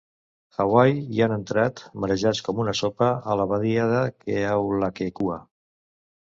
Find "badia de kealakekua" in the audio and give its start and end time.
3.53-5.39